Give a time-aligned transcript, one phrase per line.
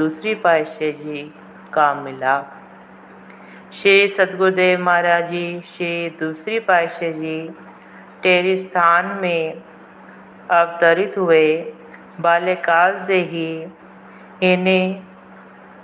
[0.00, 1.22] दूसरी पातशाह जी
[1.72, 2.36] का मिला
[3.72, 7.36] श्री सतगुरुदेव महाराज जी, श्री दूसरी पातशाह जी
[8.22, 9.62] टेरी स्थान में
[10.50, 11.46] अवतरित हुए।
[12.20, 13.52] बाल्यकाल से ही
[14.42, 15.02] इन्हें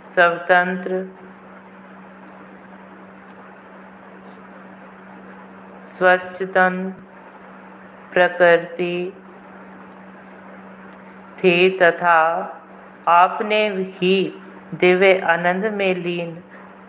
[0.07, 1.05] स्वतंत्र
[5.99, 6.95] स्वच्छतन
[8.13, 9.13] प्रकृति
[11.39, 12.19] थी तथा
[13.09, 14.43] आपने ही
[14.75, 16.43] दिव्य आनंद में लीन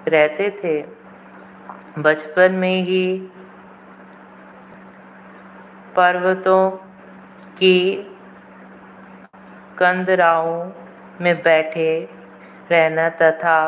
[0.08, 0.81] रहते थे।
[2.02, 3.17] बचपन में ही
[5.95, 6.70] पर्वतों
[7.58, 7.95] की
[9.77, 10.72] कंदराओं
[11.22, 12.09] में बैठे
[12.72, 13.59] रहना तथा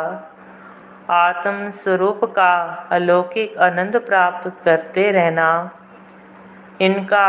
[1.09, 2.53] आत्म स्वरूप का
[2.91, 5.71] अलौकिक आनंद प्राप्त करते रहना
[6.81, 7.27] इनका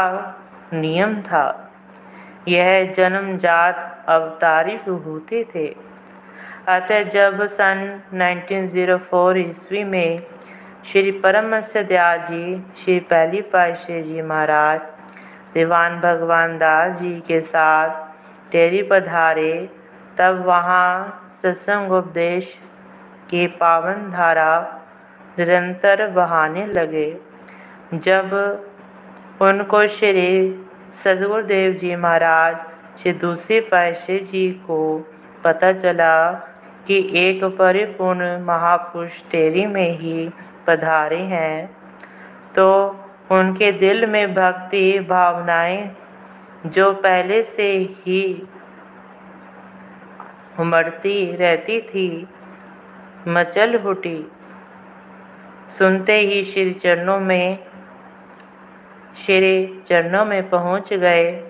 [0.72, 1.69] नियम था।
[2.48, 5.66] यह जन्मजात अवतारी होते थे।
[6.68, 10.22] अतः जब सन 1904 ईस्वी में
[10.84, 14.80] श्री परम दयाल जी श्री पहली पातशाह जी महाराज,
[15.54, 17.88] दीवान भगवान दास जी के साथ
[18.52, 19.68] टेरी पधारे,
[20.18, 20.88] तब वहाँ
[21.42, 22.56] सत्संग उपदेश
[23.30, 24.80] की पावन धारा
[25.38, 27.16] निरंतर बहाने लगे।
[27.94, 28.32] जब
[29.42, 30.30] उनको श्री
[30.92, 32.56] सदगुरुदेव जी महाराज
[33.00, 34.78] श्री दूसरे पैसे जी को
[35.44, 36.32] पता चला
[36.86, 40.28] कि एक परिपूर्ण महापुरुष टेरी में ही
[40.66, 41.66] पधारे हैं
[42.56, 42.66] तो
[43.30, 45.96] उनके दिल में भक्ति भावनाएँ
[46.66, 48.48] जो पहले से ही
[50.60, 52.28] उमड़ती रहती थी,
[53.28, 54.30] मचल उठी।
[55.68, 57.58] सुनते ही श्री चरणों में
[59.16, 61.44] श्री चरणों में पहुँच गए।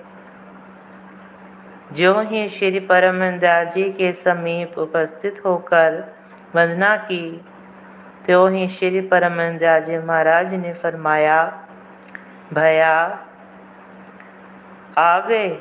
[1.92, 6.17] जो ही श्री परमदास जी के समीप उपस्थित होकर
[6.56, 7.44] वंदना की,
[8.27, 11.67] त्यों ही श्री परमदास जी महाराज ने फरमाया,
[12.55, 13.27] भया
[14.98, 15.58] आ गए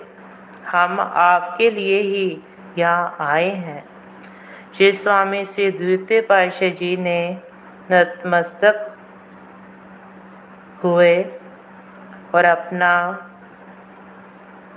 [0.68, 2.41] हम आपके लिए ही
[2.78, 3.84] यहाँ आए हैं।
[4.78, 7.38] श्री स्वामी श्री द्वितीय पातशाह जी ने
[7.91, 8.97] नतमस्तक
[10.84, 11.38] हुए।
[12.35, 13.17] और अपना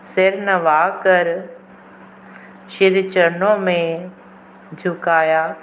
[0.05, 1.57] सिर नवा कर
[2.71, 4.11] श्री चरणों में
[4.75, 5.57] झुकाया।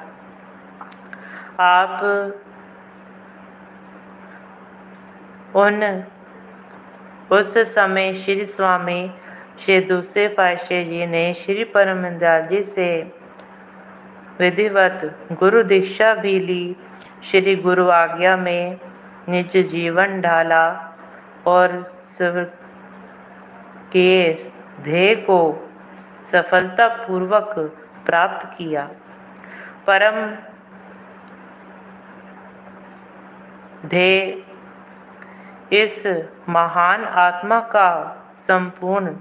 [1.60, 2.02] आप
[5.56, 6.04] उन,
[7.32, 9.14] उस समय श्री स्वामी
[9.60, 13.12] श्री दूसरे पातशाह जी ने श्री परमदास जी से
[14.40, 16.76] विधिवत गुरु दीक्षा भी ली।
[17.24, 18.80] श्री गुरु आज्ञा में
[19.30, 20.89] निज जीवन ढाला।
[21.48, 21.68] और
[23.92, 24.34] के
[24.82, 25.70] ध्येय को
[26.24, 27.54] सफलतापूर्वक
[28.06, 28.90] प्राप्त किया।
[29.88, 30.36] परम
[33.88, 34.44] ध्येय
[35.84, 36.04] इस
[36.50, 37.90] महान आत्मा का
[38.36, 39.16] संपूर्ण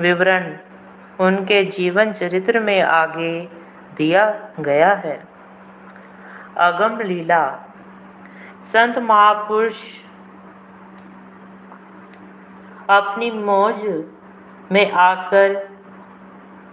[0.00, 0.56] विवरण
[1.20, 3.48] उनके जीवन चरित्र में आगे
[3.96, 5.22] दिया गया है।
[6.56, 7.58] अगम लीला।
[8.62, 9.74] संत महापुरुष
[12.90, 13.82] अपनी मौज
[14.72, 15.54] में आकर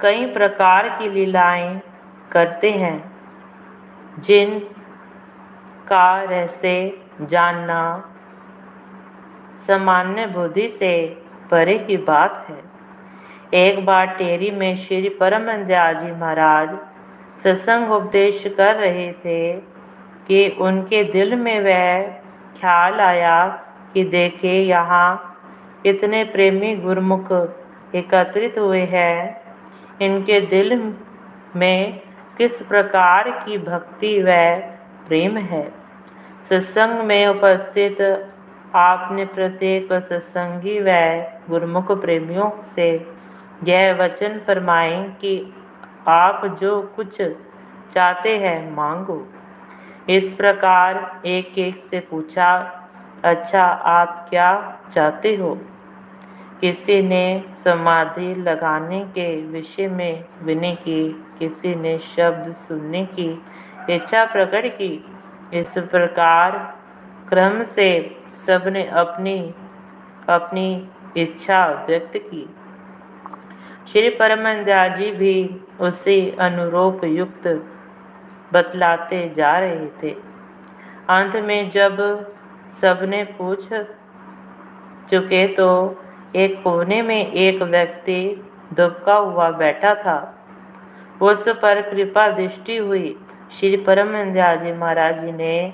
[0.01, 1.79] कई प्रकार की लीलाएँ
[2.31, 2.97] करते हैं,
[4.19, 4.59] जिन
[5.88, 6.91] का रहस्य
[7.23, 7.83] जानना
[9.57, 10.94] सामान्य बुद्धि से
[11.51, 12.61] परे की बात है।
[13.55, 16.75] एक बार टेरी में श्री परम जी महाराज
[17.44, 19.53] सत्संग उपदेश कर रहे थे
[20.28, 22.01] कि उनके दिल में वह
[22.59, 23.45] ख्याल आया
[23.94, 25.36] कि देखे, यहाँ
[25.89, 27.31] इतने प्रेमी गुरमुख
[27.95, 29.41] एकत्रित हुए हैं।
[30.01, 30.93] इनके दिल
[31.55, 31.99] में
[32.37, 34.25] किस प्रकार की भक्ति व
[35.07, 35.63] प्रेम है?
[36.49, 38.01] सत्संग में उपस्थित
[38.75, 40.87] आपने प्रत्येक सत्संगी व
[41.49, 42.89] गुरमुख प्रेमियों से
[43.63, 45.53] यह वचन फरमाएँ कि
[46.07, 47.21] आप जो कुछ
[47.93, 49.28] चाहते हैं मांगो।
[50.09, 52.49] इस प्रकार एक एक से पूछा
[53.23, 54.49] अच्छा आप क्या
[54.93, 55.57] चाहते हो?
[56.61, 63.43] किसी ने समाधि लगाने के विषय में विनय की, किसी ने शब्द सुनने की,
[63.89, 65.05] इच्छा प्रकट की।
[65.53, 66.57] इस प्रकार
[67.29, 69.53] क्रम से सबने अपनी
[70.29, 72.55] अपनी इच्छा व्यक्त की।
[73.87, 77.47] श्री परमंदा जी भी उसी अनुरूप युक्त
[78.53, 80.11] बतलाते जा रहे थे।
[81.09, 82.01] अंत में जब
[82.71, 83.67] सबने पूछ
[85.09, 85.69] चुके तो
[86.35, 90.35] एक कोने में एक व्यक्ति दुबका हुआ बैठा था।
[91.22, 93.20] उस पर कृपा दृष्टि हुई।
[93.52, 95.74] श्री परम जी महाराज जी ने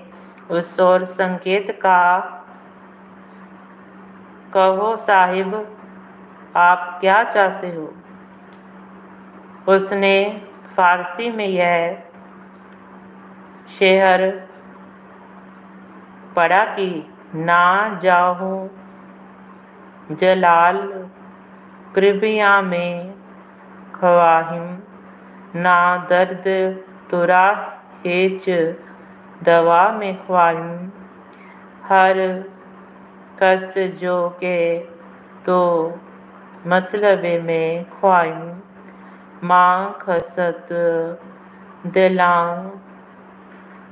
[0.52, 2.20] उस और संकेत का
[4.54, 5.78] कहो, साहिब,
[6.56, 7.94] आप क्या चाहते हो?
[9.68, 10.42] उसने
[10.78, 12.04] फारसी में यह
[13.80, 14.32] शेहर
[16.36, 18.70] पढ़ा कि ना जाहू
[20.12, 21.10] जलाल,
[21.96, 23.14] कृपया में
[23.96, 24.78] खवाहिम।
[25.62, 26.44] ना दर्द
[27.12, 27.46] तुरा
[28.06, 28.50] हेच
[29.44, 30.90] दवा में ख्वाहिम।
[31.84, 32.16] हर
[33.40, 34.80] कस जो के
[35.46, 35.60] तो
[36.68, 38.60] मतलब में ख्वाहिम।
[39.44, 40.68] माँ खसत
[41.88, 42.72] दिलांग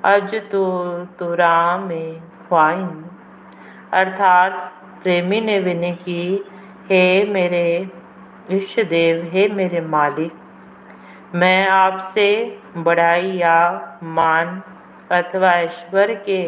[0.05, 0.65] अज तो
[1.05, 3.03] तुरा में ख्वाहिम।
[3.93, 6.45] अर्थात प्रेमी ने विनय की,
[6.89, 7.65] हे मेरे
[8.49, 10.31] इष्ट देव हे मेरे मालिक,
[11.35, 12.27] मैं आपसे
[12.77, 13.57] बढ़ाई या
[14.03, 14.61] मान
[15.11, 16.41] अथवा ईश्वर के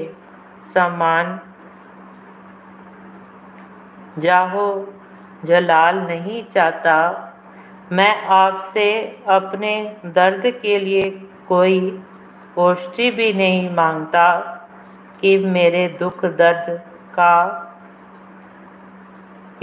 [0.73, 1.39] समान
[4.19, 4.67] जाहो,
[5.45, 6.97] जलाल नहीं चाहता।
[7.91, 8.85] मैं आपसे
[9.27, 9.73] अपने
[10.05, 11.09] दर्द के लिए
[11.47, 11.79] कोई
[12.57, 14.29] औषधि भी नहीं माँगता
[15.21, 16.69] कि मेरे दुख दर्द
[17.15, 17.35] का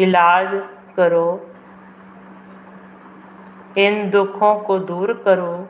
[0.00, 0.48] इलाज
[0.96, 1.50] करो।
[3.78, 5.68] इन दुखों को दूर करो।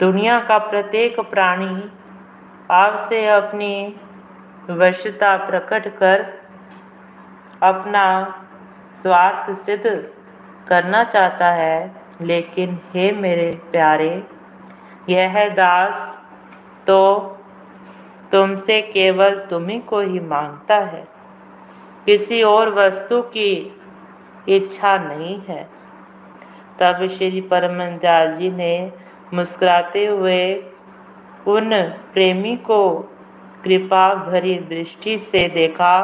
[0.00, 1.92] दुनिया का प्रत्येक प्राणी
[2.70, 3.96] आपसे अपनी
[4.70, 6.22] वशता प्रकट कर
[7.62, 8.04] अपना
[9.02, 10.10] स्वार्थ सिद्ध
[10.68, 14.22] करना चाहता है। लेकिन हे मेरे प्यारे,
[15.08, 16.24] यह दास
[16.86, 17.00] तो
[18.32, 21.13] तुमसे केवल तुम्ही को ही माँगता है।
[22.04, 23.76] किसी और वस्तु की
[24.48, 25.68] इच्छा नहीं है।
[26.80, 28.92] तब श्री परमदयाल जी ने
[29.34, 30.54] मुस्कुराते हुए
[31.46, 32.98] उन प्रेमी को
[33.64, 35.94] कृपा भरी दृष्टि से देखा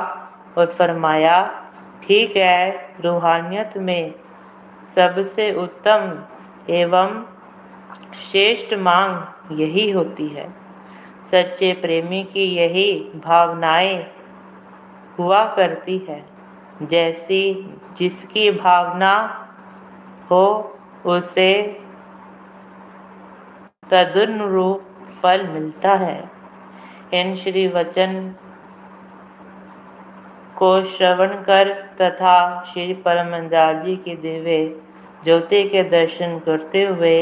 [0.59, 1.65] और फरमाया,
[2.03, 4.15] ठीक है, रूहानियत में
[4.95, 6.19] सबसे उत्तम
[6.73, 7.25] एवं
[8.31, 10.49] श्रेष्ठ मांग यही होती है।
[11.31, 14.07] सच्चे प्रेमी की यही भावनाएँ
[15.21, 16.19] हुआ करती है।
[16.83, 17.43] जैसी
[17.97, 19.15] जिसकी भावना
[20.31, 20.45] हो,
[21.07, 21.53] उसे
[23.91, 24.83] तदनुरूप
[25.23, 26.21] फल मिलता है।
[27.13, 28.35] इन श्री वचन
[30.57, 32.35] को श्रवण कर तथा
[32.67, 34.65] श्री परमंदाल जी की दिव्य
[35.25, 37.19] ज्योति के दर्शन करते हुए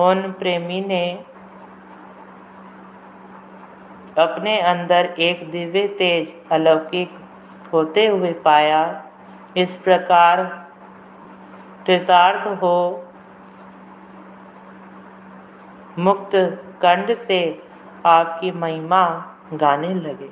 [0.00, 1.04] उन प्रेमी ने
[4.18, 7.18] अपने अंदर एक दिव्य तेज अलौकिक
[7.72, 8.82] होते हुए पाया।
[9.56, 10.42] इस प्रकार
[11.86, 13.06] कृतार्थ हो
[15.98, 16.30] मुक्त
[16.82, 17.62] कंड से
[18.06, 19.02] आपकी महिमा
[19.54, 20.30] गाने लगे।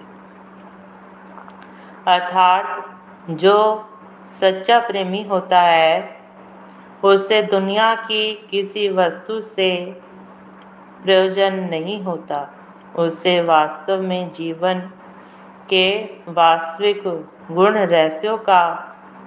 [2.07, 3.57] अर्थात जो
[4.31, 6.19] सच्चा प्रेमी होता है
[7.05, 9.71] उसे दुनिया की किसी वस्तु से
[11.03, 12.58] प्रयोजन नहीं होता।
[12.97, 14.81] उसे वास्तव में जीवन
[15.69, 15.89] के
[16.29, 17.03] वास्तविक
[17.51, 18.63] गुण रहस्यों का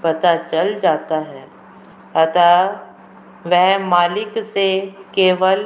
[0.03, 1.45] पता चल जाता है।
[2.15, 2.69] अतः
[3.45, 4.79] वह मालिक से
[5.13, 5.65] केवल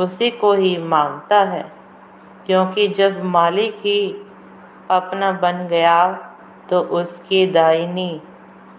[0.00, 1.64] उसी को ही माँगता है,
[2.46, 4.00] क्योंकि जब मालिक ही
[4.90, 6.12] अपना बन गया
[6.70, 8.20] तो उसकी दाहिनी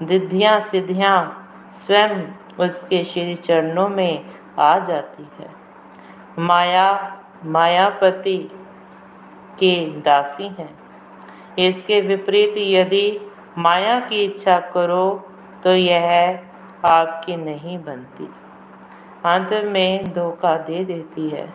[0.03, 1.17] दिद्धियाँ सिद्धियाँ
[1.71, 2.21] स्वयं
[2.59, 4.25] उसके श्री चरणों में
[4.59, 5.49] आ जाती है।
[6.39, 6.89] माया
[7.45, 8.37] मायापति
[9.59, 10.69] के दासी हैं।
[11.59, 13.19] इसके विपरीत यदि
[13.57, 15.29] माया की इच्छा करो
[15.63, 16.39] तो यह
[16.85, 18.29] आपकी नहीं बनती।
[19.25, 21.53] अंत में धोखा दे देती है।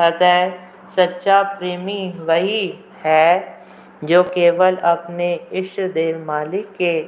[0.00, 0.50] अतः
[0.96, 3.58] सच्चा प्रेमी वही है
[4.04, 7.00] जो केवल अपने इष्ट देव मालिक के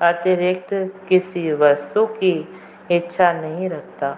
[0.00, 0.68] अतिरिक्त
[1.08, 2.48] किसी वस्तु की
[2.90, 4.16] इच्छा नहीं रखता।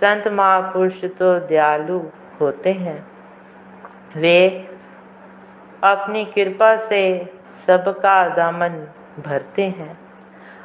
[0.00, 2.00] संत महापुरुष तो दयालु
[2.40, 3.06] होते हैं।
[4.16, 4.68] वे
[5.84, 7.32] अपनी कृपा से
[7.66, 8.86] सबका दामन
[9.26, 9.98] भरते हैं।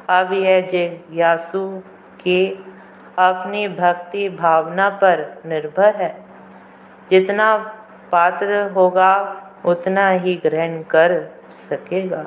[0.08, 1.82] अब यह जिज्ञासु
[2.20, 2.64] की
[3.18, 6.24] अपनी भक्ति भावना पर निर्भर है।
[7.10, 7.56] जितना
[8.12, 12.24] पात्र होगा, उतना ही ग्रहण कर सकेगा।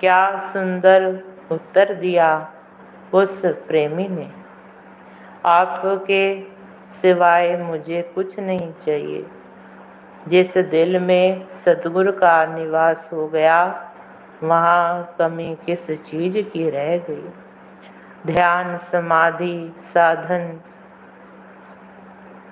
[0.00, 1.20] क्या सुंदर
[1.50, 2.52] उत्तर दिया
[3.12, 4.37] उस प्रेमी ने?
[5.46, 6.42] आपके
[6.92, 9.26] सिवाय मुझे कुछ नहीं चाहिए।
[10.28, 13.90] जिस दिल में सतगुरु का निवास हो गया,
[14.42, 17.28] वहाँ कमी किस चीज़ की रह गई?
[18.26, 20.60] ध्यान, समाधि, साधन,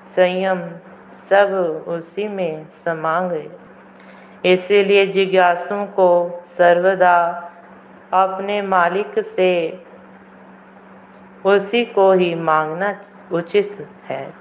[0.09, 0.69] संयम,
[1.15, 1.49] सब
[1.89, 3.51] उसी में समा गए।
[4.45, 7.51] इसीलिए जिज्ञासु को सर्वदा
[8.13, 9.86] अपने मालिक से
[11.47, 12.95] उसी को ही मांगना
[13.33, 14.33] उचित है।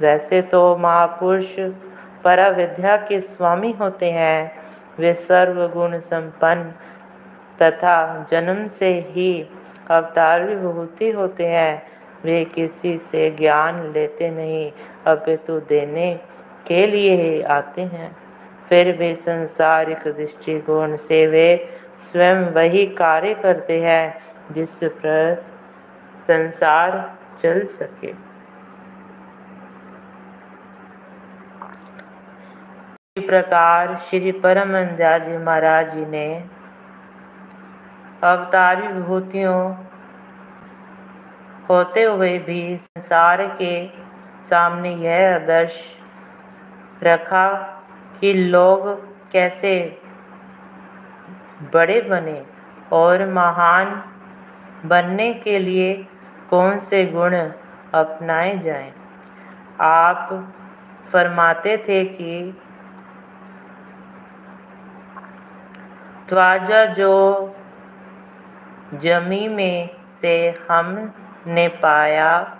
[0.00, 1.54] वैसे तो महापुरुष
[2.24, 4.64] पराविद्या के स्वामी होते हैं।
[4.98, 6.72] वे सर्वगुण संपन्न
[7.62, 9.46] तथा जन्म से ही
[9.90, 11.82] अवतार विभूति होते हैं।
[12.24, 14.72] वे किसी से ज्ञान लेते नहीं,
[15.06, 16.14] अपितु देने
[16.66, 18.16] के लिए ही आते हैं।
[18.68, 21.68] फिर भी संसारिक दृष्टिकोण से वे
[21.98, 24.14] स्वयं वही कार्य करते हैं,
[24.52, 25.44] जिस पर
[26.26, 26.92] संसार
[27.38, 28.12] चल सके।
[33.16, 36.26] प्रकार श्री परमंदा जी महाराज जी ने
[38.22, 39.58] अवतारी विभूतियों
[41.68, 43.74] होते हुए भी संसार के
[44.48, 45.82] सामने यह आदर्श
[47.02, 47.46] रखा
[48.20, 48.88] कि लोग
[49.32, 49.74] कैसे
[51.74, 52.40] बड़े बने
[52.92, 54.02] और महान
[54.88, 55.92] बनने के लिए
[56.50, 57.34] कौन से गुण
[57.94, 58.92] अपनाए जाएँ।
[59.80, 60.28] आप
[61.12, 62.60] फरमाते थे कि
[66.28, 67.14] त्वाजा जो
[68.94, 70.34] जमी में से
[70.70, 72.56] हमने पाया,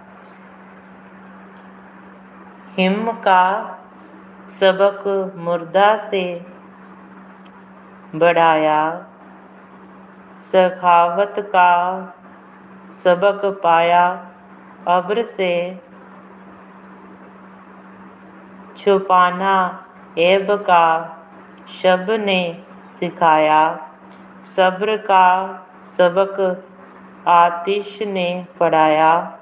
[2.79, 3.45] हिम का
[4.51, 5.03] सबक
[5.37, 6.25] मुर्दा से
[8.15, 8.81] बढ़ाया,
[10.43, 11.71] सखावत का
[12.91, 14.05] सबक पाया।
[14.89, 15.81] अब्र से
[18.77, 19.57] छुपाना
[20.19, 20.85] एब का
[21.73, 22.41] शब ने
[22.89, 23.61] सिखाया।
[24.47, 25.27] सब्र का
[25.87, 26.41] सबक
[27.29, 29.39] आतिश ने पढ़ाया।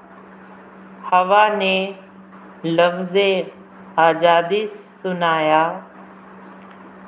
[1.05, 1.75] हवा ने
[2.65, 3.17] लफ्ज़
[3.99, 5.63] आज़ादी सुनाया।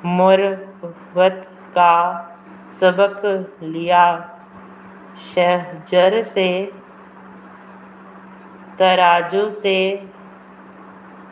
[0.04, 1.92] मुरवत का
[2.70, 3.22] सबक
[3.62, 4.04] लिया।
[5.16, 6.72] शहजर से,
[8.78, 10.10] तराजू से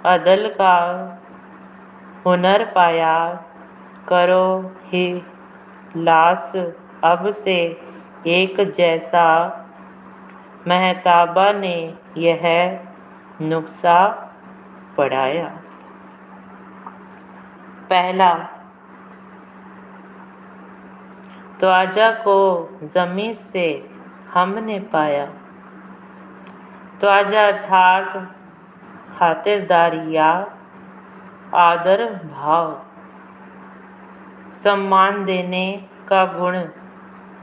[0.07, 0.76] अदल का
[2.26, 3.45] हुनर पाया
[4.09, 5.26] करो ही
[5.97, 6.53] लाश
[7.05, 7.81] अब से
[8.26, 9.26] एक जैसा।
[10.69, 12.79] महताबा ने यह
[13.41, 14.33] नुस्खा
[14.97, 15.49] पढ़ाया।
[17.91, 18.53] पहला
[21.61, 22.37] त्वाजा को
[22.82, 23.88] ज़मीन से
[24.34, 25.26] हमने पाया।
[27.00, 28.16] त्वाजा अर्थात
[29.18, 30.30] खातिरदारी या
[31.54, 32.82] आदर भाव।
[34.52, 35.66] सम्मान देने
[36.08, 36.58] का गुण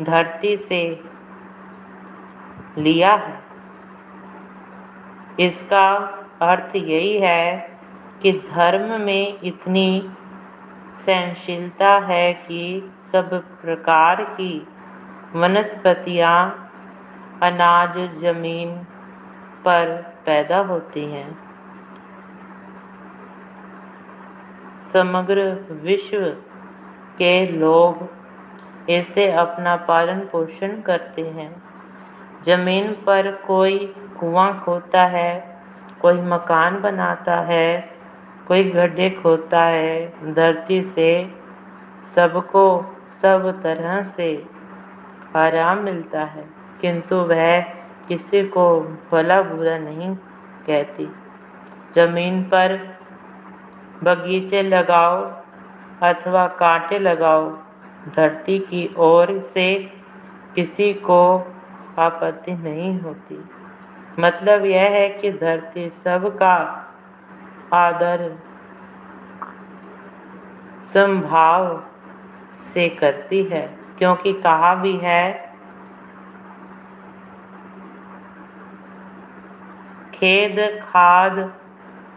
[0.02, 0.82] धरती से
[2.78, 3.40] लिया है।
[5.40, 5.88] इसका
[6.42, 7.78] अर्थ यही है
[8.22, 10.10] कि धर्म में इतनी
[11.06, 13.30] सहनशीलता है कि सब
[13.62, 14.68] प्रकार की
[15.36, 16.38] वनस्पतियाँ
[17.44, 18.76] अनाज, ज़मीन
[19.66, 21.30] पर पैदा होती हैं।
[24.84, 25.44] समग्र
[25.84, 26.26] विश्व
[27.18, 28.10] के लोग
[28.90, 31.52] इसे अपना पालन पोषण करते हैं।
[32.44, 33.78] ज़मीन पर कोई
[34.20, 35.60] कुआँ खोता है,
[36.02, 38.01] कोई मकान बनाता है
[38.48, 41.32] कोई गड्ढे खोता है, धरती से,
[42.16, 44.46] सबको, सब तरह से
[45.36, 46.46] आराम मिलता है।
[46.82, 47.62] किंतु वह
[48.08, 48.82] किसी को
[49.12, 50.16] भला बुरा नहीं
[50.68, 51.12] कहती।
[51.96, 52.98] ज़मीन पर
[54.04, 55.32] बगीचे लगाओ
[56.04, 57.58] अथवा कांटे लगाओ,
[58.16, 59.94] धरती की ओर से
[60.56, 61.38] किसी को
[62.00, 63.50] आपत्ति नहीं होती।
[64.20, 66.88] मतलब यह है कि धरती सबका
[67.74, 68.22] आदर,
[70.86, 71.84] संभाव
[72.58, 73.62] से करती है,
[73.98, 75.52] क्योंकि कहा भी है
[80.14, 81.40] खेद, खाद,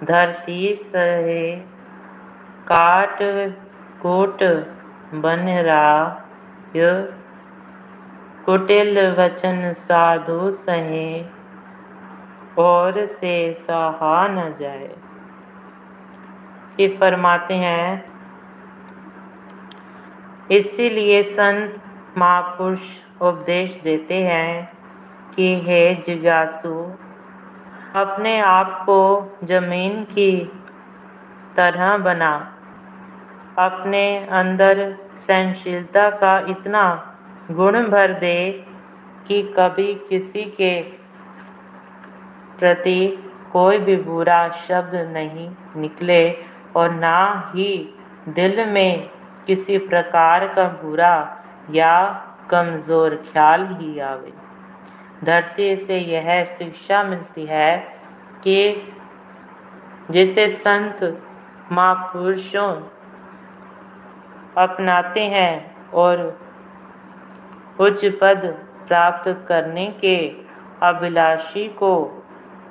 [0.05, 1.57] धरती सहे,
[2.69, 3.19] काट,
[4.03, 4.43] कोट
[5.15, 6.21] बन रहा
[8.47, 11.09] कुटिल वचन साधु सहे,
[12.59, 14.95] और से सहा न जाए।
[16.81, 18.05] ये फरमाते हैं,
[20.51, 21.81] इसीलिए संत
[22.19, 22.81] महापुरुष
[23.23, 24.73] उपदेश देते हैं
[25.35, 26.75] कि हे जिज्ञासु,
[27.97, 29.01] अपने आप को
[29.45, 30.31] ज़मीन की
[31.57, 32.33] तरह बना।
[33.59, 34.81] अपने अंदर
[35.17, 36.83] सहनशीलता का इतना
[37.51, 38.65] गुण भर दे
[39.29, 40.81] कि कभी किसी के
[42.59, 42.99] प्रति
[43.53, 46.21] कोई भी बुरा शब्द नहीं निकले।
[46.77, 47.73] और ना ही
[48.29, 49.11] दिल में
[49.47, 51.17] किसी प्रकार का बुरा
[51.71, 51.97] या
[52.51, 54.33] कमज़ोर ख्याल ही आवे।
[55.25, 57.77] धरती से यह शिक्षा मिलती है
[58.45, 58.59] कि
[60.11, 61.03] जिसे संत
[61.73, 62.71] महापुरुषों
[64.59, 65.55] अपनाते हैं
[65.93, 66.27] और
[67.81, 68.45] उच्च पद
[68.89, 70.17] प्राप्त करने के
[70.83, 71.95] अभिलाषी को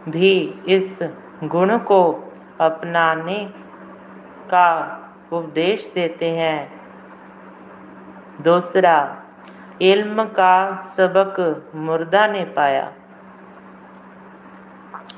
[0.10, 1.00] भी इस
[1.44, 2.02] गुण को
[2.62, 3.38] अपनाने
[4.50, 4.70] का
[5.34, 6.84] उपदेश देते हैं।
[8.42, 9.24] दूसरा,
[9.82, 12.94] इल्म का सबक मुर्दा ने पाया।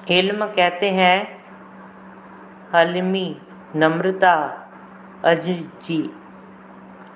[0.10, 1.44] इल्म कहते हैं
[2.74, 3.42] हलमी
[3.76, 4.36] नम्रता
[5.26, 6.14] अजी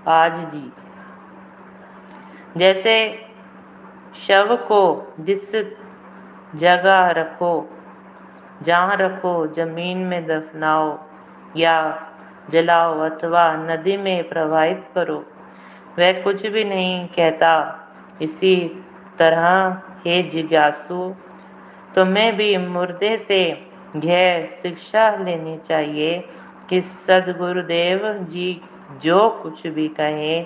[0.08, 0.72] आज जी
[2.58, 2.96] जैसे,
[4.28, 5.52] शव को जिस
[6.56, 7.70] जगह रखो,
[8.64, 11.09] जहाँ रखो, ज़मीन में दफनाओ
[11.58, 12.02] या
[12.50, 15.26] जलाओ अथवा नदी में प्रवाहित करो।
[16.00, 17.80] वह कुछ भी नहीं कहता,
[18.22, 18.84] इसी
[19.20, 19.70] तरह,
[20.06, 21.16] हे जिज्ञासु,
[21.96, 26.24] तुम्हें भी मुर्दे से यह शिक्षा लेनी चाहिए
[26.70, 28.62] कि सदगुरुदेव जी
[29.02, 30.46] जो कुछ भी कहें,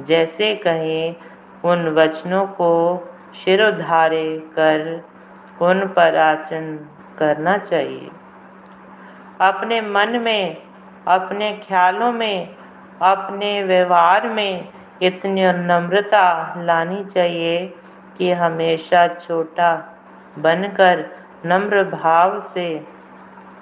[0.00, 1.14] जैसे कहें,
[1.64, 2.72] उन वचनों को
[3.44, 5.04] शिरोधारे कर,
[5.62, 6.76] उन पर आचरण
[7.18, 8.08] करना चाहिए।
[9.40, 10.56] अपने मन में,
[11.08, 12.56] अपने ख्यालों में,
[13.02, 14.68] अपने व्यवहार में
[15.02, 17.74] इतनी नम्रता लानी चाहिए
[18.18, 20.00] कि हमेशा छोटा
[20.38, 21.06] बनकर
[21.46, 22.86] नम्र भाव से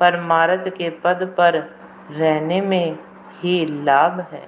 [0.01, 1.77] परमार्थ के पद पर
[2.11, 2.99] रहने में
[3.43, 4.47] ही लाभ है।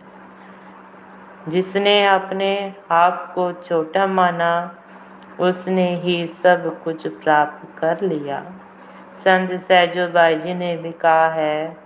[1.49, 4.75] जिसने अपने आप को छोटा माना,
[5.40, 8.45] उसने ही सब कुछ प्राप्त कर लिया।
[9.16, 11.76] संत सहजो बाई जी ने भी कहा है।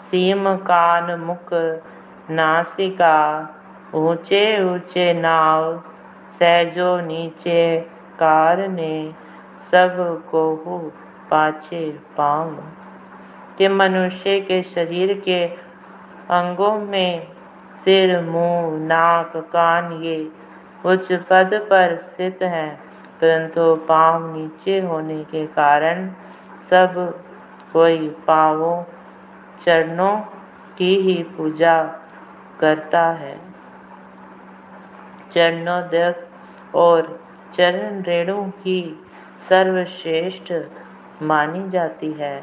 [0.00, 1.52] सीम कान मुख
[2.30, 3.18] नासिका
[3.94, 5.78] ऊँचे ऊँचे नाव,
[6.30, 7.78] सहजो नीचे
[8.18, 8.94] कार ने
[9.70, 10.78] सबको
[11.30, 12.50] पाचे पाँव
[13.58, 15.44] के मनुष्य के शरीर के
[16.34, 17.26] अंगों में
[17.74, 20.16] सिर, मुँह, नाक, कान ये
[20.86, 22.76] उच्च पद पर स्थित हैं,
[23.20, 26.08] परंतु पाँव नीचे होने के कारण
[26.62, 26.94] सब
[27.72, 28.82] कोई पावों
[29.64, 30.16] चरणों
[30.78, 31.82] की ही पूजा
[32.60, 33.36] करता है।
[35.32, 37.02] चरणोदक और
[37.56, 38.80] चरण रेणु ही
[39.48, 40.52] सर्वश्रेष्ठ
[41.22, 42.36] मानी जाती है।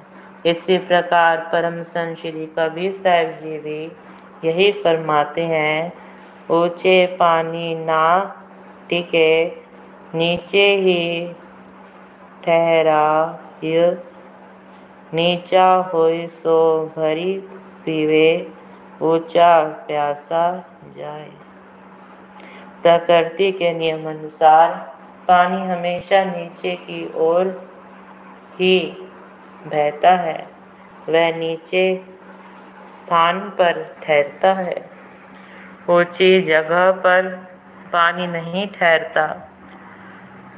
[0.46, 3.92] इसी प्रकार परम संत श्री कबीर साहब जी भी
[4.44, 5.94] यही फरमाते हैं,
[6.52, 8.06] ऊँचे पानी ना
[8.90, 9.46] टिके,
[10.16, 11.34] नीचे ही
[12.46, 13.40] ठहरा
[15.14, 17.40] नीचा होई सो भरी
[17.86, 18.48] पीवे,
[19.02, 20.64] ऊँचा प्यासा
[20.98, 21.30] जाए।
[22.82, 24.72] प्रकृति के नियम अनुसार
[25.28, 27.48] पानी हमेशा नीचे की ओर
[28.60, 29.08] ही
[29.66, 30.48] बहता है।
[31.10, 32.02] वह नीचे
[32.88, 34.90] स्थान पर ठहरता है।
[35.90, 37.30] ऊँची जगह पर
[37.94, 39.28] पानी नहीं ठहरता।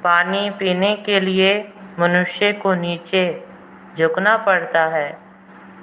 [0.05, 3.43] पानी पीने के लिए मनुष्य को नीचे
[3.99, 5.17] झुकना पड़ता है।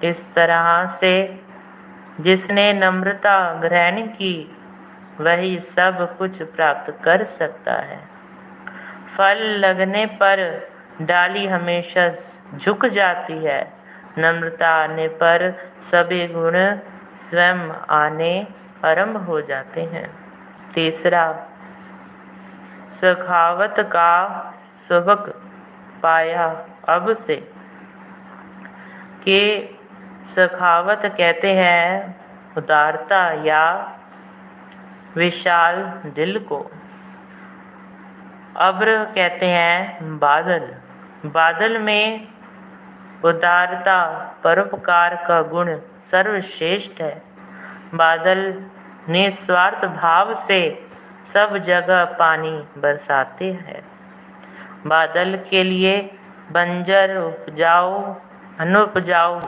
[0.04, 1.40] इस तरह से
[2.20, 4.56] जिसने नम्रता ग्रहण की,
[5.20, 7.98] वही सब कुछ प्राप्त कर सकता है।
[9.16, 10.66] फल लगने पर
[11.00, 12.10] डाली हमेशा
[12.58, 13.72] झुक जाती है।
[14.18, 16.76] नम्रता आने पर सभी गुण
[17.16, 18.46] स्वयं आने
[18.84, 20.06] आरंभ हो जाते हैं।
[20.74, 21.32] तीसरा
[22.92, 24.10] सखावत का
[24.88, 25.42] सबक
[26.02, 27.36] पाया अब से।
[29.24, 29.68] के
[30.26, 32.20] सखावत कहते हैं,
[32.56, 33.92] उदारता या
[35.16, 36.70] विशाल दिल को।
[38.56, 40.74] अब्र कहते हैं, बादल।
[41.26, 42.28] बादल में
[43.24, 43.98] उदारता
[44.44, 47.22] परोपकार का गुण सर्वश्रेष्ठ है।
[47.94, 48.66] बादल
[49.08, 50.88] निस्वार्थ भाव से
[51.24, 53.82] सब जगह पानी बरसाते हैं।
[54.86, 56.00] बादल के लिए
[56.50, 58.14] बंजर उपजाऊ
[58.60, 59.40] अनुपजाऊ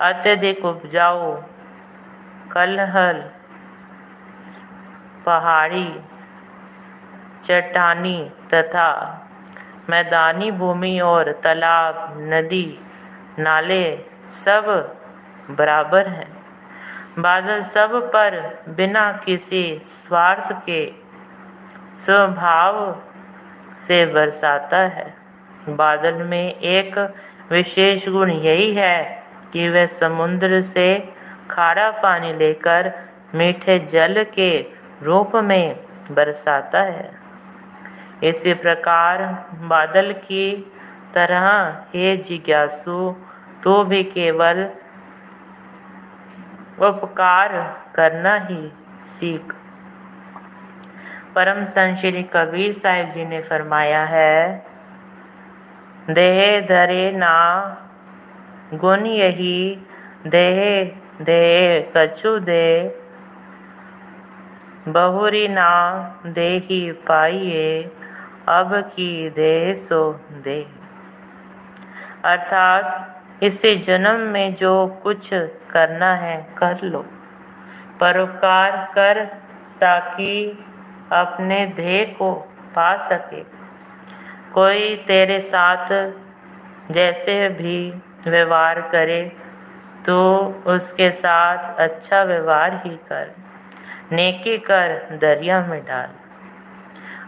[0.00, 1.32] अत्यधिक उपजाऊ
[2.52, 3.20] कलहल,
[5.26, 5.88] पहाड़ी,
[7.44, 8.90] चट्टानी तथा
[9.90, 12.78] मैदानी भूमि और तालाब, नदी,
[13.38, 13.84] नाले
[14.44, 14.96] सब
[15.50, 16.33] बराबर हैं।
[17.18, 18.36] बादल सब पर
[18.68, 20.80] बिना किसी स्वार्थ के
[21.96, 22.78] स्वभाव
[23.78, 25.14] से बरसाता है।
[25.68, 26.98] बादल में एक
[27.50, 29.22] विशेष गुण यही है
[29.52, 30.88] कि वह समुद्र से
[31.50, 32.92] खारा पानी लेकर
[33.34, 34.50] मीठे जल के
[35.02, 35.76] रूप में
[36.10, 37.10] बरसाता है।
[38.24, 39.22] इसी प्रकार
[39.68, 40.72] बादल की
[41.14, 41.46] तरह
[41.94, 43.14] हे जिज्ञासु
[43.64, 44.68] तो भी केवल
[46.78, 48.72] उपकार करना ही
[49.04, 49.54] सीख।
[51.34, 54.66] परम संत श्री कबीर साहिब जी ने फरमाया है,
[56.10, 57.66] देह धरे ना,
[58.74, 59.86] गुण यही,
[60.26, 60.92] देह
[61.24, 62.98] देह कछु दे।
[64.88, 67.92] बहुरी ना देही पाइए,
[68.48, 70.66] अब की दे सो दे।
[72.24, 75.34] अर्थात, इसे जन्म में जो कुछ
[75.74, 77.04] करना है, कर लो।
[78.00, 79.24] परोपकार कर
[79.80, 80.32] ताकि
[81.12, 82.32] अपने ध्येय को
[82.74, 83.42] पा सके।
[84.54, 85.86] कोई तेरे साथ
[86.90, 87.78] जैसे भी
[88.26, 89.22] व्यवहार करे
[90.06, 90.18] तो
[90.66, 93.32] उसके साथ अच्छा व्यवहार ही कर।
[94.12, 96.10] नेकी कर दरिया में डाल।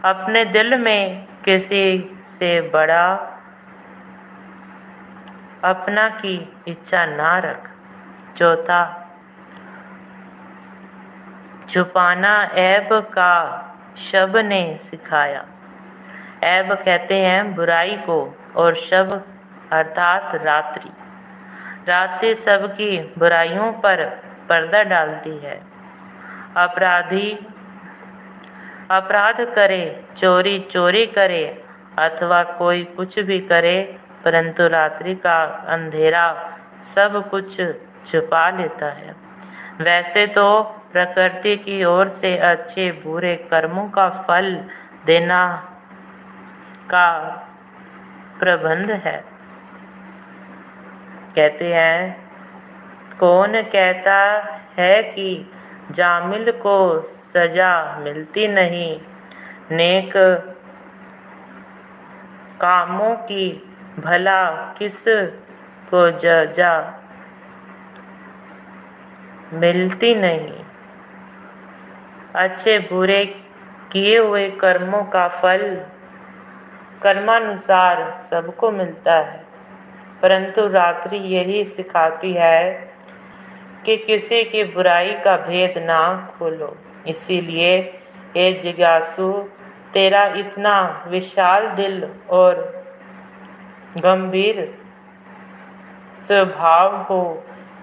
[0.05, 1.85] अपने दिल में किसी
[2.25, 3.07] से बड़ा
[5.65, 6.37] अपना की
[6.69, 7.71] इच्छा ना रख।
[8.37, 8.81] चौथा
[11.69, 13.33] छुपाना ऐब का
[13.99, 15.45] शब ने सिखाया।
[16.45, 18.19] ऐब कहते हैं बुराई को
[18.57, 19.25] और शब
[19.73, 20.91] अर्थात रात्रि।
[21.89, 24.05] रात्रि सबकी बुराइयों पर
[24.49, 25.61] पर्दा डालती है।
[26.57, 27.31] अपराधी
[28.91, 31.65] अपराध करे, चोरी चोरी करे
[31.99, 36.27] अथवा कोई कुछ भी करे, परंतु रात्रि का अंधेरा
[36.95, 37.61] सब कुछ
[38.07, 39.15] छुपा लेता है।
[39.81, 44.65] वैसे तो प्रकृति की ओर से अच्छे बुरे कर्मों का फल
[45.07, 45.57] देना
[46.91, 47.11] का
[48.39, 49.25] प्रबंध है।
[51.37, 52.31] कहते हैं,
[53.21, 54.19] कौन कहता
[54.79, 55.53] है कि
[55.91, 59.01] जामिल को सजा मिलती नहीं?
[59.71, 60.13] नेक
[62.61, 64.45] कामों की भला
[64.79, 65.05] किस
[65.91, 66.11] को
[66.53, 67.03] जा
[69.55, 70.53] मिलती नहीं।
[72.35, 73.25] अच्छे बुरे
[73.93, 75.63] किए हुए कर्मों का फल
[77.03, 79.45] कर्मानुसार सबको मिलता है,
[80.23, 82.73] परंतु रात्रि यही सिखाती है
[83.85, 87.77] कि किसी की बुराई का भेद ना खोलो। इसीलिए
[88.37, 89.33] ये जिज्ञासु,
[89.93, 92.55] तेरा इतना विशाल दिल और
[93.99, 94.59] गंभीर
[96.21, 97.23] स्वभाव हो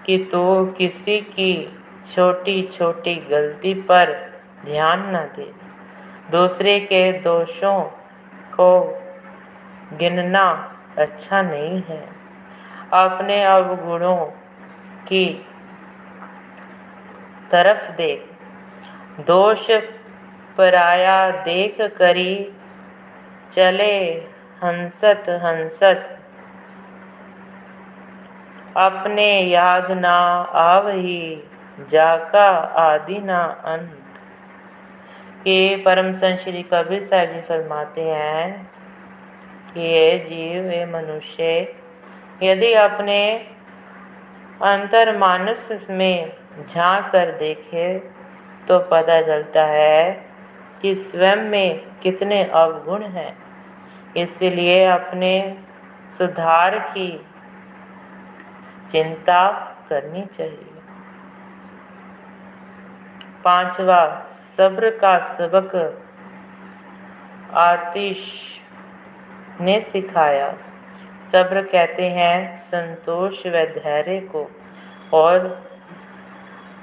[0.05, 1.77] कि तो किसी की
[2.13, 4.13] छोटी छोटी गलती पर
[4.65, 5.51] ध्यान न दे।
[6.31, 7.81] दूसरे के दोषों
[8.53, 8.99] को
[9.93, 12.09] गिनना अच्छा नहीं है।
[12.91, 14.25] अपने अवगुणों
[15.07, 15.45] की
[17.51, 18.29] तरफ़ देख।
[19.19, 19.71] दोष
[20.57, 22.53] पराया देख करी
[23.55, 24.11] चले
[24.63, 26.22] हंसत हंसत
[28.77, 30.17] अपने याद ना
[30.59, 31.43] आव ही
[31.91, 32.47] जाका
[32.81, 33.99] आदि ना अंत।
[35.43, 38.71] कि परम संत श्री कबीर साहब जी फरमाते हैं
[39.77, 41.75] ये जीव, ये मनुष्य,
[42.43, 43.19] यदि अपने
[44.61, 46.31] अंतर मानस में
[46.67, 47.87] झाँक कर देखे
[48.67, 50.11] तो पता चलता है
[50.81, 53.33] कि स्वयं में कितने अवगुण हैं।
[54.17, 55.57] इसलिए अपने
[56.17, 57.09] सुधार की
[58.91, 59.51] चिंता
[59.89, 60.73] करनी चाहिए।
[63.43, 66.03] पांचवा, सब्र का सबक
[67.53, 68.43] आतिश
[69.61, 70.53] ने सिखाया।
[71.21, 74.51] सब्र कहते हैं, संतोष व धैर्य को।
[75.13, 75.69] और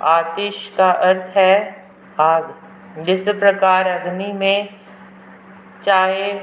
[0.02, 1.84] आतिश का अर्थ है,
[2.20, 2.54] आग।
[2.98, 4.68] जिस प्रकार अग्नि में
[5.84, 6.38] चाहे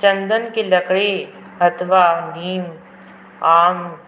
[0.00, 2.64] चंदन की लकड़ी अथवा नीम,
[3.42, 4.00] आम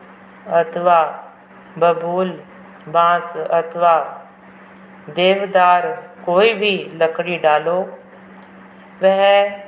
[0.47, 1.31] अथवा
[1.79, 2.43] बबूल,
[2.89, 4.21] बाँस अथवा
[5.11, 7.99] देवदार कोई भी लकड़ी डालो,
[9.03, 9.63] वह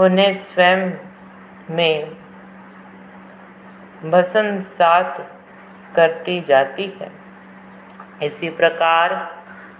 [0.00, 0.90] उन्हें स्वयं
[1.70, 2.16] में
[4.04, 5.30] भसम सात
[5.96, 7.12] करती जाती है।
[8.22, 9.36] इसी प्रकार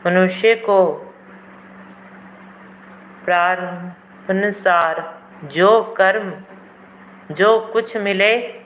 [0.06, 0.94] मनुष्य को
[3.24, 6.32] प्रारंभानुसार जो कर्म,
[7.34, 8.57] जो कुछ मिले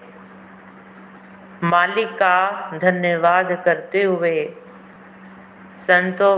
[1.65, 4.47] मालिक का धन्यवाद करते हुए
[5.77, 6.33] संतो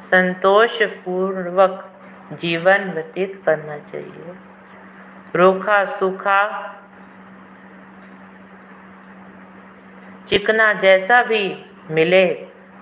[0.00, 1.84] संतोष पूर्वक
[2.32, 4.34] जीवन व्यतीत करना चाहिए।
[5.36, 6.40] रूखा सूखा,
[10.28, 11.42] चिकना जैसा भी
[11.90, 12.26] मिले,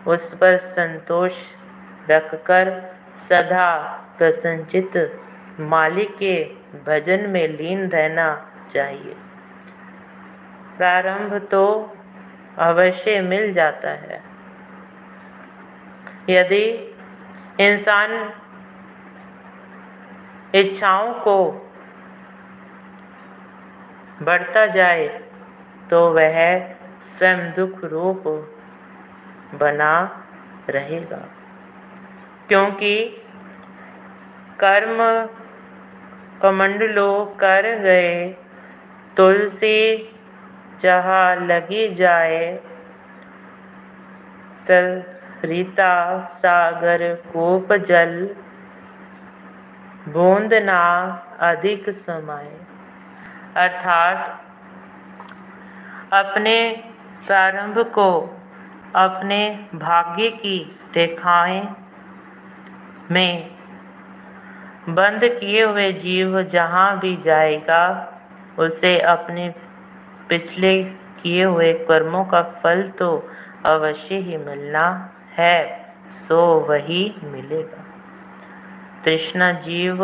[0.07, 1.33] उस पर संतोष
[2.11, 2.73] रखकर
[3.17, 3.71] सदा
[4.19, 4.97] प्रसन्नचित
[5.61, 6.35] मालिक के
[6.87, 8.35] भजन में लीन रहना
[8.73, 9.17] चाहिए।
[10.77, 11.65] प्रारंभ तो
[12.59, 14.23] अवश्य मिल जाता है।
[16.29, 16.65] यदि
[17.61, 18.33] इंसान
[20.55, 21.37] इच्छाओं को
[24.23, 25.07] बढ़ता जाए
[25.91, 26.37] तो वह
[27.03, 28.23] स्वयं दुख रूप
[29.55, 29.93] बना
[30.69, 31.23] रहेगा।
[32.49, 32.95] क्योंकि
[34.61, 34.99] कर्म
[36.43, 38.29] कमंडलो कर गए,
[39.17, 39.79] तुलसी
[40.83, 42.61] जहाँ लगी जाए।
[44.59, 45.93] सरिता
[46.33, 48.35] सागर कूप जल।
[50.09, 50.83] बूंद ना
[51.41, 52.49] अधिक समय।
[53.57, 54.43] अर्थात
[56.13, 56.83] अपने
[57.27, 58.09] प्रारंभ को
[58.95, 61.69] अपने भाग्य की रेखाएँ
[63.11, 63.57] में
[64.89, 67.83] बंद किए हुए जीव जहाँ भी जाएगा,
[68.59, 69.55] उसे अपने
[70.29, 70.85] पिछले
[71.23, 73.31] किए हुए कर्मों का फल तो
[73.67, 77.85] अवश्य ही मिलना है, सो वही मिलेगा।
[79.05, 79.99] तृष्णा जीव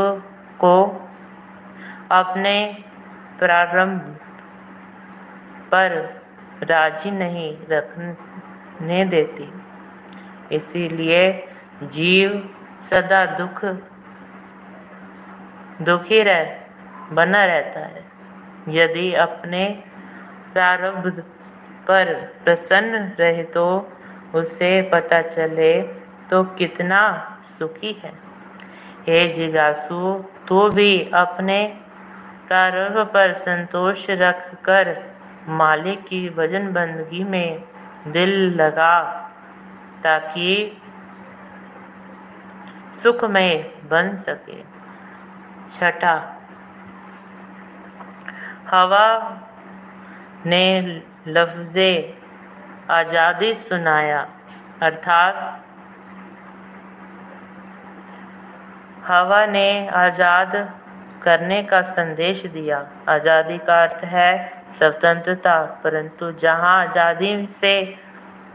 [0.59, 0.77] को
[2.11, 2.85] अपने
[3.39, 4.01] प्रारंभ
[5.71, 6.23] पर
[6.63, 9.53] राज़ी नहीं रखने देती।
[10.53, 11.49] इसीलिए
[11.83, 13.65] जीव सदा दुख,
[15.83, 16.45] दुखी रह,
[17.13, 18.05] बना रहता है।
[18.69, 19.85] यदि अपने
[20.53, 21.21] प्रारब्ध
[21.89, 22.13] पर
[22.45, 23.67] प्रसन्न रहे तो
[24.35, 25.73] उसे पता चले
[26.31, 27.01] तो कितना
[27.45, 28.13] सुखी है।
[29.07, 29.99] हे जिज्ञासु,
[30.49, 31.59] तू भी अपने
[32.49, 34.95] प्रारंभ पर संतोष रख कर
[35.49, 37.65] मालिक की भजन बंदगी में
[38.09, 38.95] दिल लगा
[40.05, 40.51] ताकि
[43.03, 43.55] सुखमय
[43.91, 44.61] बन सके।
[45.75, 46.15] छठा,
[48.71, 49.07] हवा
[50.47, 52.19] ने लफ्ज़े
[52.91, 54.29] आज़ादी सुनाया।
[54.83, 55.65] अर्थात,
[59.07, 60.75] हवा ने आज़ाद
[61.23, 67.97] करने का संदेश दिया। आज़ादी का अर्थ है स्वतंत्रता, परंतु जहाँ आज़ादी से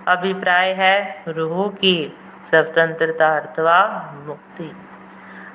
[0.07, 2.17] अभिप्राय है, रूह की
[2.49, 4.75] स्वतंत्रता अथवा मुक्ति।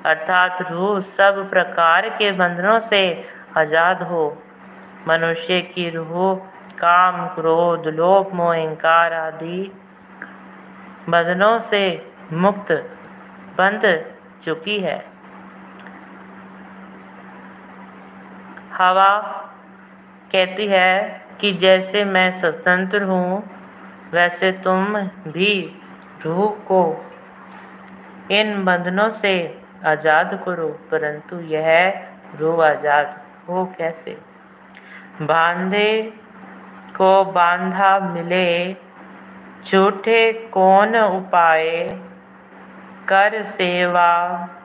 [0.05, 3.25] अर्थात, रूह सब प्रकार के बंधनों से
[3.57, 4.43] आज़ाद हो।
[5.07, 6.35] मनुष्य की रूह,
[6.79, 9.71] काम, क्रोध, लोभ, मोह अहंकार आदि
[11.09, 12.71] बंधनों से मुक्त
[13.57, 13.85] बंध
[14.43, 14.97] चुकी है।
[18.73, 19.09] हवा
[20.31, 23.43] कहती है कि जैसे मैं स्वतंत्र हूँ,
[24.13, 25.53] वैसे तुम भी
[26.25, 26.81] रूह को
[28.31, 29.33] इन बंधनों से
[29.85, 31.67] आज़ाद करो, परंतु यह
[32.39, 34.17] रूह आज़ाद हो कैसे?
[35.21, 36.01] बांधे
[36.97, 38.73] को बांधा मिले,
[39.65, 41.99] झूठे कौन उपाय?
[43.07, 44.07] कर सेवा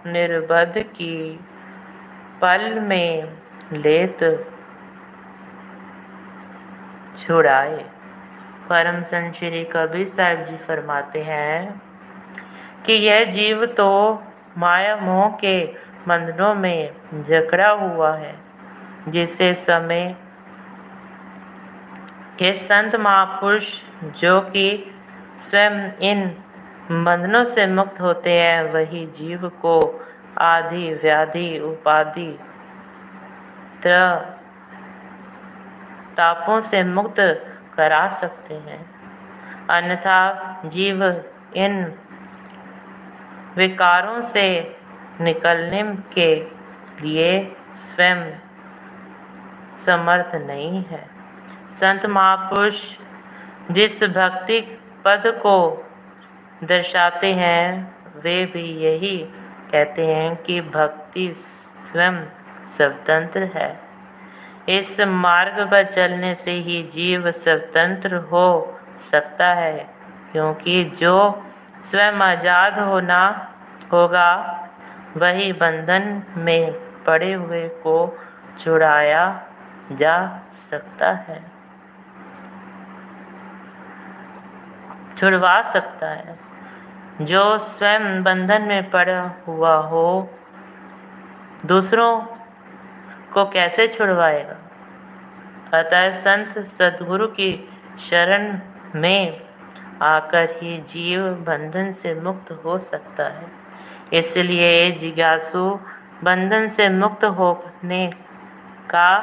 [0.07, 1.41] निर्बध की,
[2.41, 3.33] पल में
[3.73, 4.19] लेत
[7.19, 7.85] छुड़ाए।
[8.69, 11.83] परम संत श्री कबीर साहिब जी फरमाते हैं
[12.87, 14.23] कि यह जीव तो
[14.59, 15.65] माया मोह के
[16.09, 18.35] बंधनों में जकड़ा हुआ है,
[19.09, 20.15] जिसे समय
[22.39, 23.69] के संत महापुरुष
[24.21, 24.95] जो कि
[25.41, 26.21] स्वयं इन
[26.91, 30.05] बंधनों से मुक्त होते हैं, वही जीव को
[30.41, 32.39] आदि व्याधि, उपाधि
[36.17, 37.21] तापों से मुक्त
[37.75, 38.81] करा सकते हैं।
[39.71, 40.21] अन्यथा
[40.67, 41.05] जीव
[41.57, 41.93] इन
[43.57, 44.47] विकारों से
[45.21, 45.83] निकलने
[46.15, 46.35] के
[47.03, 48.25] लिए स्वयं
[49.77, 51.18] समर्थ नहीं है।
[51.71, 52.81] संत महापुरुष
[53.71, 54.61] जिस भक्ति
[55.05, 55.85] पद को
[56.65, 59.17] दर्शाते हैं, वे भी यही
[59.73, 62.25] कहते हैं कि भक्ति स्वयं
[62.69, 63.69] स्वतंत्र है।
[64.69, 69.79] इस मार्ग पर चलने से ही जीव स्वतंत्र हो सकता है,
[70.33, 71.45] क्योंकि जो
[71.83, 73.21] स्वयं आज़ाद होना
[73.93, 74.31] होगा,
[75.17, 76.73] वही बंधन में
[77.07, 77.97] पड़े हुए को
[78.61, 79.25] छुड़ाया
[79.93, 80.17] जा
[80.71, 81.41] सकता है।
[85.19, 86.39] छुड़वा सकता है।
[87.21, 90.31] जो स्वयं बंधन में पड़ा हुआ हो,
[91.67, 92.21] दूसरों
[93.35, 94.57] को कैसे छुड़वाएगा?
[95.79, 97.69] अतः संत सदगुरु की
[98.11, 98.61] शरण
[98.95, 99.41] में
[100.03, 103.47] आकर ही जीव बंधन से मुक्त हो सकता है।
[104.13, 105.81] इसलिए जिज्ञासु
[106.25, 108.13] बंधन से मुक्त होने
[108.91, 109.21] का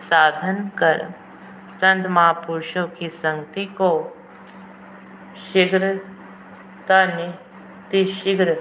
[0.00, 1.10] साधन कर,
[1.68, 4.16] संत महापुरुषों की संगति को
[5.40, 7.04] शीघ्रता
[8.04, 8.54] शीघ्र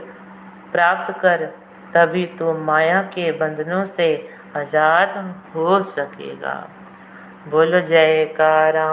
[0.72, 1.46] प्राप्त कर,
[1.94, 4.08] तभी तो माया के बंधनों से
[4.56, 5.18] आज़ाद
[5.56, 6.54] हो सकेगा।
[7.48, 8.88] बोलो, जयकारा,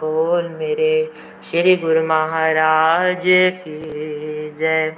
[0.00, 1.12] बोल मेरे
[1.50, 3.22] श्री गुरु महाराज
[3.62, 4.96] की जय।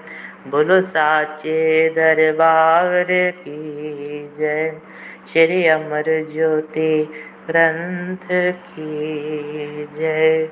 [0.48, 4.80] बोलो, साचे दरबार की जय।
[5.32, 6.94] श्री अमर ज्योति
[7.46, 8.26] ग्रंथ
[8.66, 10.48] की जय।